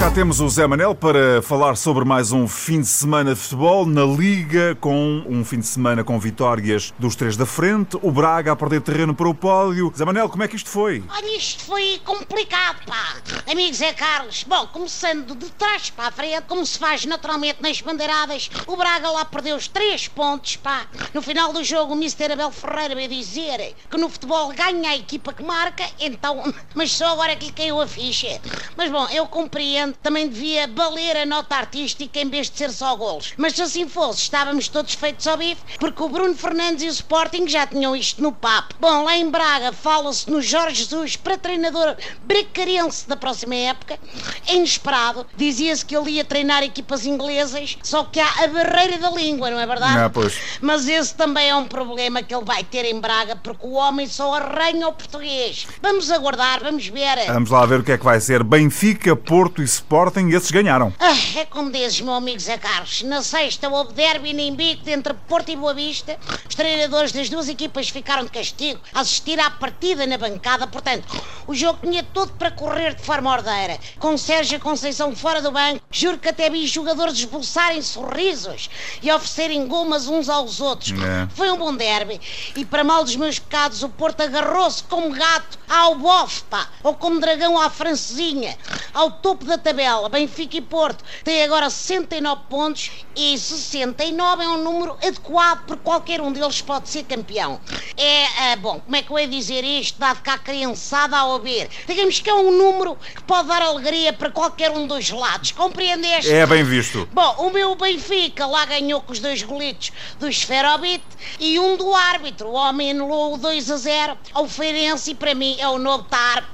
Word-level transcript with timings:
cá 0.00 0.10
temos 0.10 0.40
o 0.40 0.48
Zé 0.48 0.66
Manel 0.66 0.94
para 0.94 1.42
falar 1.42 1.76
sobre 1.76 2.06
mais 2.06 2.32
um 2.32 2.48
fim 2.48 2.80
de 2.80 2.86
semana 2.86 3.34
de 3.34 3.40
futebol 3.40 3.84
na 3.84 4.02
Liga, 4.02 4.74
com 4.80 5.22
um 5.28 5.44
fim 5.44 5.58
de 5.58 5.66
semana 5.66 6.02
com 6.02 6.18
vitórias 6.18 6.94
dos 6.98 7.14
três 7.14 7.36
da 7.36 7.44
frente, 7.44 7.98
o 8.00 8.10
Braga 8.10 8.52
a 8.52 8.56
perder 8.56 8.80
terreno 8.80 9.14
para 9.14 9.28
o 9.28 9.34
pódio. 9.34 9.92
Zé 9.94 10.06
Manel, 10.06 10.30
como 10.30 10.42
é 10.42 10.48
que 10.48 10.56
isto 10.56 10.70
foi? 10.70 11.04
Olha, 11.06 11.36
isto 11.36 11.64
foi 11.64 12.00
complicado, 12.02 12.78
pá. 12.86 13.16
Amigo 13.46 13.74
Zé 13.74 13.92
Carlos, 13.92 14.42
bom, 14.44 14.66
começando 14.68 15.34
de 15.34 15.50
trás 15.50 15.90
para 15.90 16.08
a 16.08 16.10
frente, 16.10 16.44
como 16.48 16.64
se 16.64 16.78
faz 16.78 17.04
naturalmente 17.04 17.60
nas 17.60 17.82
bandeiradas, 17.82 18.50
o 18.66 18.76
Braga 18.76 19.10
lá 19.10 19.26
perdeu 19.26 19.54
os 19.54 19.68
três 19.68 20.08
pontos, 20.08 20.56
pá. 20.56 20.86
No 21.12 21.20
final 21.20 21.52
do 21.52 21.62
jogo, 21.62 21.92
o 21.92 21.96
Mr. 21.96 22.32
Abel 22.32 22.50
Ferreira 22.50 22.94
veio 22.94 23.10
dizer 23.10 23.74
que 23.90 23.98
no 23.98 24.08
futebol 24.08 24.50
ganha 24.54 24.92
a 24.92 24.96
equipa 24.96 25.34
que 25.34 25.42
marca, 25.42 25.84
então, 26.00 26.42
mas 26.74 26.90
só 26.90 27.08
agora 27.08 27.36
que 27.36 27.46
lhe 27.46 27.52
caiu 27.52 27.78
a 27.82 27.86
ficha. 27.86 28.40
Mas 28.78 28.90
bom, 28.90 29.06
eu 29.10 29.26
compreendo, 29.26 29.89
também 29.98 30.28
devia 30.28 30.68
valer 30.68 31.16
a 31.16 31.26
nota 31.26 31.56
artística 31.56 32.18
em 32.18 32.28
vez 32.28 32.50
de 32.50 32.58
ser 32.58 32.70
só 32.70 32.94
golos. 32.96 33.32
Mas 33.36 33.54
se 33.54 33.62
assim 33.62 33.88
fosse, 33.88 34.22
estávamos 34.22 34.68
todos 34.68 34.94
feitos 34.94 35.26
ao 35.26 35.36
bife, 35.36 35.62
porque 35.78 36.02
o 36.02 36.08
Bruno 36.08 36.34
Fernandes 36.34 36.84
e 36.84 36.88
o 36.88 36.90
Sporting 36.90 37.46
já 37.48 37.66
tinham 37.66 37.94
isto 37.94 38.22
no 38.22 38.32
papo. 38.32 38.74
Bom, 38.80 39.04
lá 39.04 39.16
em 39.16 39.30
Braga 39.30 39.72
fala-se 39.72 40.30
no 40.30 40.40
Jorge 40.40 40.84
Jesus 40.84 41.16
para 41.16 41.36
treinador 41.36 41.96
bracarense 42.24 43.08
da 43.08 43.16
próxima 43.16 43.54
época. 43.54 43.98
É 44.46 44.54
inesperado. 44.54 45.26
Dizia-se 45.36 45.84
que 45.84 45.96
ele 45.96 46.12
ia 46.12 46.24
treinar 46.24 46.62
equipas 46.62 47.06
inglesas, 47.06 47.76
só 47.82 48.04
que 48.04 48.20
há 48.20 48.44
a 48.44 48.48
barreira 48.48 48.98
da 48.98 49.10
língua, 49.10 49.50
não 49.50 49.60
é 49.60 49.66
verdade? 49.66 49.98
Ah, 49.98 50.10
pois. 50.10 50.38
Mas 50.60 50.88
esse 50.88 51.14
também 51.14 51.48
é 51.48 51.54
um 51.54 51.66
problema 51.66 52.22
que 52.22 52.34
ele 52.34 52.44
vai 52.44 52.64
ter 52.64 52.84
em 52.84 53.00
Braga, 53.00 53.36
porque 53.36 53.66
o 53.66 53.72
homem 53.72 54.06
só 54.06 54.34
arranha 54.34 54.88
o 54.88 54.92
português. 54.92 55.66
Vamos 55.82 56.10
aguardar, 56.10 56.62
vamos 56.62 56.86
ver. 56.86 57.26
Vamos 57.26 57.50
lá 57.50 57.64
ver 57.66 57.80
o 57.80 57.82
que 57.82 57.92
é 57.92 57.98
que 57.98 58.04
vai 58.04 58.20
ser. 58.20 58.42
Benfica, 58.42 59.14
Porto 59.14 59.62
e 59.62 59.68
Sporting, 59.80 60.28
esses 60.28 60.50
ganharam. 60.50 60.92
Ah, 61.00 61.16
é 61.36 61.44
como 61.46 61.72
dizes, 61.72 62.00
meu 62.00 62.12
amigo 62.12 62.38
Zé 62.38 62.58
Carlos. 62.58 63.02
Na 63.02 63.22
sexta 63.22 63.68
houve 63.68 63.94
derby 63.94 64.32
nem 64.34 64.54
bico 64.54 64.88
entre 64.88 65.14
Porto 65.14 65.50
e 65.50 65.56
Boa 65.56 65.72
Vista. 65.72 66.18
Os 66.48 66.54
treinadores 66.54 67.12
das 67.12 67.30
duas 67.30 67.48
equipas 67.48 67.88
ficaram 67.88 68.24
de 68.24 68.30
castigo 68.30 68.78
a 68.94 69.00
assistir 69.00 69.40
à 69.40 69.50
partida 69.50 70.06
na 70.06 70.18
bancada. 70.18 70.66
Portanto, 70.66 71.08
o 71.46 71.54
jogo 71.54 71.78
tinha 71.82 72.02
tudo 72.02 72.32
para 72.32 72.50
correr 72.50 72.94
de 72.94 73.02
forma 73.02 73.32
ordeira. 73.32 73.78
Com 73.98 74.16
Sérgio 74.18 74.60
Conceição 74.60 75.16
fora 75.16 75.40
do 75.40 75.50
banco, 75.50 75.82
juro 75.90 76.18
que 76.18 76.28
até 76.28 76.50
vi 76.50 76.66
jogadores 76.66 77.14
esboçarem 77.14 77.80
sorrisos 77.80 78.68
e 79.02 79.10
oferecerem 79.10 79.66
gomas 79.66 80.06
uns 80.08 80.28
aos 80.28 80.60
outros. 80.60 80.92
É. 80.92 81.26
Foi 81.34 81.50
um 81.50 81.56
bom 81.56 81.74
derby. 81.74 82.20
E 82.54 82.64
para 82.66 82.84
mal 82.84 83.02
dos 83.02 83.16
meus 83.16 83.38
pecados, 83.38 83.82
o 83.82 83.88
Porto 83.88 84.20
agarrou-se 84.20 84.82
como 84.84 85.10
gato 85.10 85.58
ao 85.68 85.94
bofe, 85.94 86.42
pá. 86.50 86.68
Ou 86.82 86.94
como 86.94 87.18
dragão 87.18 87.58
à 87.58 87.70
francesinha. 87.70 88.56
Ao 88.92 89.10
topo 89.10 89.46
da 89.46 89.56
tabela, 89.70 90.08
Benfica 90.08 90.56
e 90.56 90.60
Porto 90.60 91.04
têm 91.22 91.44
agora 91.44 91.70
69 91.70 92.42
pontos 92.50 92.90
e 93.16 93.38
69 93.38 94.42
é 94.42 94.48
um 94.48 94.64
número 94.64 94.92
adequado 94.94 95.64
porque 95.64 95.82
qualquer 95.84 96.20
um 96.20 96.32
deles 96.32 96.60
pode 96.60 96.88
ser 96.88 97.04
campeão. 97.04 97.60
É, 97.96 98.52
ah, 98.52 98.56
bom, 98.56 98.80
como 98.80 98.96
é 98.96 99.02
que 99.02 99.10
eu 99.12 99.18
ia 99.18 99.28
dizer 99.28 99.62
isto, 99.62 99.98
dado 99.98 100.22
que 100.22 100.30
a 100.30 100.38
criançada 100.38 101.16
a 101.16 101.24
ouvir? 101.26 101.68
Digamos 101.86 102.18
que 102.18 102.28
é 102.28 102.34
um 102.34 102.50
número 102.50 102.96
que 103.14 103.22
pode 103.22 103.46
dar 103.46 103.62
alegria 103.62 104.12
para 104.12 104.30
qualquer 104.30 104.72
um 104.72 104.86
dos 104.86 105.10
lados, 105.10 105.52
compreendeste? 105.52 106.32
É 106.32 106.44
bem 106.46 106.64
visto. 106.64 107.08
Bom, 107.12 107.36
o 107.38 107.50
meu 107.50 107.74
Benfica 107.76 108.46
lá 108.46 108.64
ganhou 108.64 109.00
com 109.00 109.12
os 109.12 109.20
dois 109.20 109.42
golitos 109.42 109.92
do 110.18 110.28
Esferobit 110.28 111.04
e 111.38 111.60
um 111.60 111.76
do 111.76 111.94
árbitro. 111.94 112.48
O 112.48 112.54
homem 112.54 112.90
anulou 112.90 113.34
o 113.34 113.38
2 113.38 113.70
a 113.70 113.76
0 113.76 114.18
ao 114.34 114.48
Feirense 114.48 115.12
e 115.12 115.14
para 115.14 115.34
mim 115.34 115.56
é 115.60 115.68
o 115.68 115.78
novo 115.78 116.04
TAR. 116.04 116.44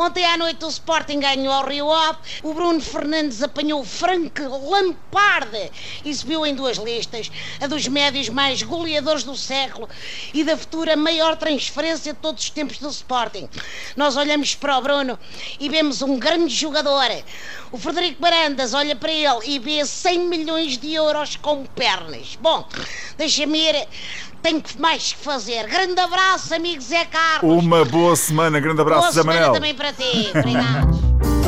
Ontem 0.00 0.24
à 0.24 0.38
noite 0.38 0.64
o 0.64 0.68
Sporting 0.68 1.20
ganhou 1.20 1.52
ao 1.52 1.68
Rio 1.68 1.92
Ave, 1.92 2.18
o 2.42 2.54
Bruno 2.54 2.80
Fernandes 2.80 3.42
apanhou 3.42 3.84
Frank 3.84 4.40
Lampard 4.40 5.70
e 6.02 6.14
subiu 6.14 6.46
em 6.46 6.54
duas 6.54 6.78
listas, 6.78 7.30
a 7.60 7.66
dos 7.66 7.86
médios 7.86 8.30
mais 8.30 8.62
goleadores 8.62 9.24
do 9.24 9.36
século 9.36 9.86
e 10.32 10.42
da 10.42 10.56
futura 10.56 10.96
maior 10.96 11.36
transferência 11.36 12.14
de 12.14 12.18
todos 12.18 12.44
os 12.44 12.48
tempos 12.48 12.78
do 12.78 12.88
Sporting. 12.88 13.46
Nós 13.94 14.16
olhamos 14.16 14.54
para 14.54 14.78
o 14.78 14.80
Bruno 14.80 15.18
e 15.60 15.68
vemos 15.68 16.00
um 16.00 16.18
grande 16.18 16.54
jogador. 16.54 17.10
O 17.72 17.78
Frederico 17.78 18.20
Barandas 18.20 18.74
olha 18.74 18.96
para 18.96 19.12
ele 19.12 19.40
e 19.46 19.58
vê 19.58 19.84
100 19.84 20.28
milhões 20.28 20.76
de 20.76 20.92
euros 20.92 21.36
com 21.36 21.64
pernas. 21.66 22.36
Bom, 22.40 22.66
deixa-me 23.16 23.58
ir, 23.58 23.86
tenho 24.42 24.62
mais 24.78 25.12
que 25.12 25.18
fazer. 25.22 25.68
Grande 25.68 26.00
abraço, 26.00 26.52
amigo 26.54 26.80
Zé 26.82 27.04
Carlos. 27.04 27.62
Uma 27.64 27.84
boa 27.84 28.16
semana, 28.16 28.58
grande 28.58 28.80
abraço, 28.80 29.02
Boa 29.02 29.12
Zé 29.12 29.22
Manel. 29.22 29.52
também 29.52 29.74
para 29.74 29.92
ti. 29.92 30.30
Obrigado. 30.34 31.10